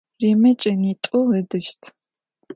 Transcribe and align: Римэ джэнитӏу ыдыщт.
Римэ 0.21 0.51
джэнитӏу 0.59 1.21
ыдыщт. 1.37 1.81